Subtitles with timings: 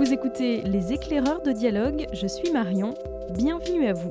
[0.00, 2.94] écoutez Les éclaireurs de dialogue, je suis Marion,
[3.30, 4.10] bienvenue à vous.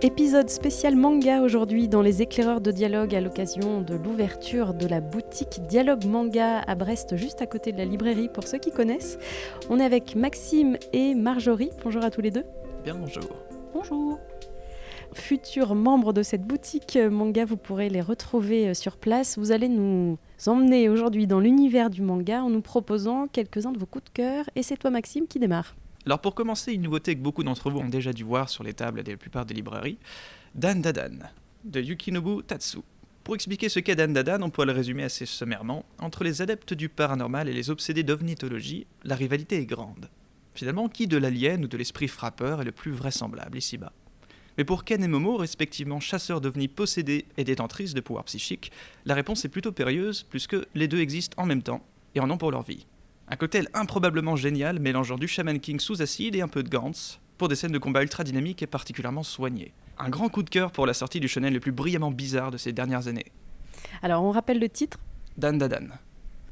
[0.00, 5.00] Épisode spécial manga aujourd'hui dans les éclaireurs de dialogue à l'occasion de l'ouverture de la
[5.00, 9.18] boutique Dialogue Manga à Brest, juste à côté de la librairie pour ceux qui connaissent.
[9.68, 11.70] On est avec Maxime et Marjorie.
[11.82, 12.44] Bonjour à tous les deux.
[12.84, 13.24] Bien bonjour.
[13.74, 14.18] Bonjour.
[15.14, 19.38] Futurs membres de cette boutique manga, vous pourrez les retrouver euh, sur place.
[19.38, 23.86] Vous allez nous emmener aujourd'hui dans l'univers du manga en nous proposant quelques-uns de vos
[23.86, 24.44] coups de cœur.
[24.54, 25.76] Et c'est toi Maxime qui démarre.
[26.06, 28.74] Alors pour commencer, une nouveauté que beaucoup d'entre vous ont déjà dû voir sur les
[28.74, 29.98] tables de la plupart des librairies,
[30.54, 31.18] Dan Dadan,
[31.64, 32.78] de Yukinobu Tatsu.
[33.24, 35.84] Pour expliquer ce qu'est Dan Dadan, on pourrait le résumer assez sommairement.
[35.98, 40.08] Entre les adeptes du paranormal et les obsédés d'ovnitologie, la rivalité est grande.
[40.54, 43.92] Finalement, qui de l'alien ou de l'esprit frappeur est le plus vraisemblable ici-bas?
[44.58, 48.72] Mais pour Ken et Momo, respectivement chasseurs d'ovnis possédés et détentrices de pouvoirs psychiques,
[49.04, 51.80] la réponse est plutôt périlleuse, puisque les deux existent en même temps
[52.16, 52.84] et en ont pour leur vie.
[53.28, 57.20] Un cocktail improbablement génial mélangeant du Shaman King sous acide et un peu de Gantz,
[57.38, 59.72] pour des scènes de combat ultra dynamiques et particulièrement soignées.
[59.96, 62.56] Un grand coup de cœur pour la sortie du shonen le plus brillamment bizarre de
[62.56, 63.26] ces dernières années.
[64.02, 64.98] Alors on rappelle le titre?
[65.36, 65.86] Dan Dadan.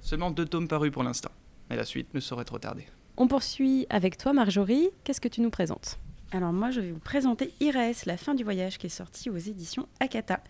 [0.01, 1.33] Seulement deux tomes parus pour l'instant,
[1.69, 2.87] mais la suite ne saurait trop tarder.
[3.17, 4.91] On poursuit avec toi Marjorie.
[5.03, 5.99] Qu'est-ce que tu nous présentes?
[6.37, 9.39] Alors moi je vais vous présenter Ires, la fin du voyage qui est sorti aux
[9.39, 10.43] éditions Akata.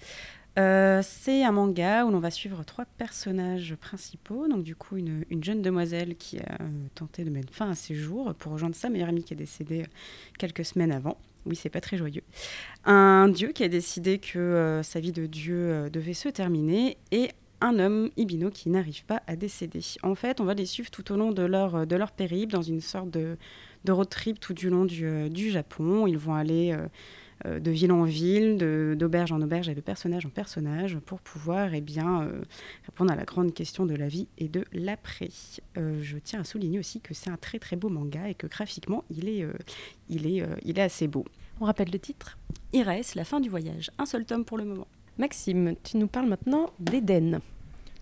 [0.59, 4.49] Euh, c'est un manga où l'on va suivre trois personnages principaux.
[4.49, 7.95] Donc, du coup, une, jeune demoiselle qui a euh, tenté de mettre fin à ses
[7.95, 9.87] jours pour rejoindre sa meilleure amie qui est décédée euh,
[10.39, 11.19] quelques semaines avant.
[11.45, 12.25] Oui, c'est pas très joyeux.
[12.85, 17.79] Un dieu qui a décidé que sa vie de dieu devait se terminer et un
[17.79, 19.81] homme, Ibino, qui n'arrive pas à décéder.
[20.03, 22.63] En fait, on va les suivre tout au long de leur, de leur périple dans
[22.63, 23.37] une sorte de,
[23.89, 26.07] road trip tout du long du, du Japon.
[26.07, 26.77] Ils vont aller
[27.45, 28.57] euh, de ville en ville,
[28.97, 32.43] d'auberge en auberge et de personnage en personnage pour pouvoir eh bien, euh,
[32.87, 35.29] répondre à la grande question de la vie et de l'après.
[35.77, 38.47] Euh, je tiens à souligner aussi que c'est un très très beau manga et que
[38.47, 39.47] graphiquement il est,
[40.09, 41.27] il est, il est assez beau.
[41.61, 42.39] On rappelle le titre
[42.73, 43.91] Iris, la fin du voyage.
[43.99, 44.87] Un seul tome pour le moment.
[45.19, 47.41] Maxime, tu nous parles maintenant d'Eden.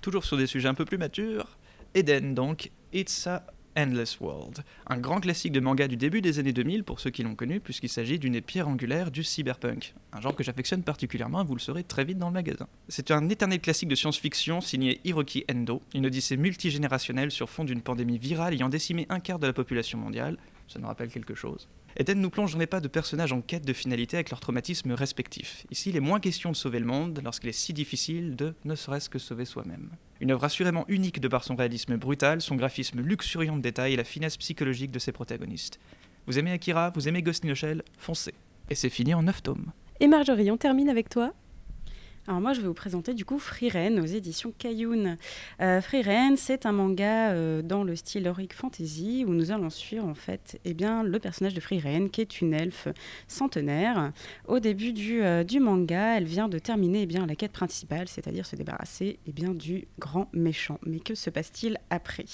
[0.05, 1.57] Toujours sur des sujets un peu plus matures.
[1.95, 3.43] Eden donc, It's a
[3.75, 7.23] Endless World, un grand classique de manga du début des années 2000 pour ceux qui
[7.23, 11.55] l'ont connu, puisqu'il s'agit d'une pierre angulaire du cyberpunk, un genre que j'affectionne particulièrement vous
[11.55, 12.69] le saurez très vite dans le magasin.
[12.91, 17.81] C'est un éternel classique de science-fiction signé Hiroki Endo, une odyssée multigénérationnelle sur fond d'une
[17.81, 20.37] pandémie virale ayant décimé un quart de la population mondiale,
[20.69, 21.67] ça nous rappelle quelque chose?
[21.97, 24.93] Eden nous plonge dans les pas de personnages en quête de finalité avec leurs traumatismes
[24.93, 25.65] respectifs.
[25.71, 28.75] Ici, il est moins question de sauver le monde lorsqu'il est si difficile de ne
[28.75, 29.91] serait-ce que sauver soi-même.
[30.21, 33.97] Une œuvre assurément unique de par son réalisme brutal, son graphisme luxuriant de détails et
[33.97, 35.79] la finesse psychologique de ses protagonistes.
[36.27, 38.35] Vous aimez Akira, vous aimez Ghost in Shell Foncez.
[38.71, 39.73] Et c'est fini en 9 tomes.
[40.01, 41.33] Et Marjorie, on termine avec toi?
[42.27, 43.71] Alors moi, je vais vous présenter du coup Free
[44.01, 45.19] aux éditions Kayun.
[45.61, 46.03] Euh, Free
[46.37, 50.59] c'est un manga euh, dans le style heroic fantasy où nous allons suivre en fait
[50.65, 52.89] eh bien, le personnage de Free qui est une elfe
[53.29, 54.13] centenaire.
[54.49, 58.09] Au début du, euh, du manga, elle vient de terminer eh bien, la quête principale,
[58.09, 60.79] c'est-à-dire se débarrasser eh bien, du grand méchant.
[60.87, 62.25] Mais que se passe-t-il après?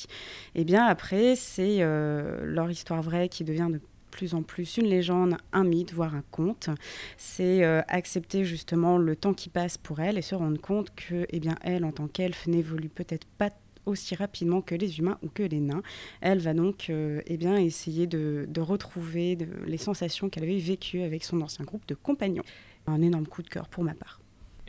[0.55, 4.87] Eh bien après, c'est euh, leur histoire vraie qui devient de plus en plus une
[4.87, 6.71] légende, un mythe, voire un conte.
[7.17, 11.27] C'est euh, accepter justement le temps qui passe pour elle et se rendre compte que,
[11.31, 13.51] eh bien, elle, en tant qu'elfe, n'évolue peut-être pas
[13.87, 15.83] aussi rapidement que les humains ou que les nains.
[16.21, 21.25] Elle va donc euh, eh bien, essayer de, retrouver les sensations qu'elle avait vécues avec
[21.25, 22.45] son ancien groupe de compagnons.
[22.87, 24.21] Un énorme coup de cœur pour ma part.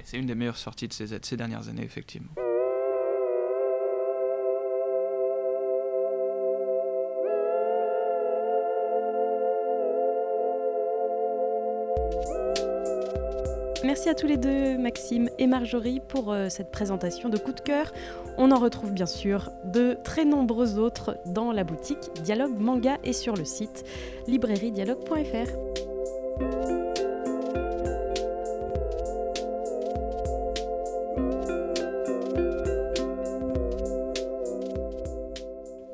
[0.04, 2.32] C'est une des meilleures sorties de ces dernières années, effectivement.
[13.84, 17.62] Merci à tous les deux, Maxime et Marjorie, pour euh, cette présentation de coup de
[17.62, 17.92] cœur.
[18.38, 23.14] On en retrouve bien sûr de très nombreux autres dans la boutique Dialogue Manga et
[23.14, 23.84] sur le site
[24.28, 25.52] librairiedialogue.fr.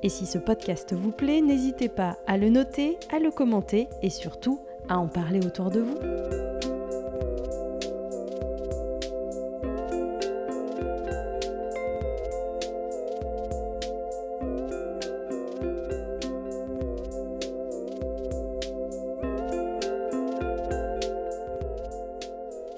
[0.04, 4.10] Et si ce podcast vous plaît, n'hésitez pas à le noter, à le commenter et
[4.10, 6.57] surtout à en parler autour de vous.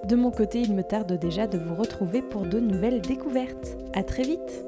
[0.10, 3.78] De mon côté, il me tarde déjà de vous retrouver pour de nouvelles découvertes.
[3.94, 4.66] À très vite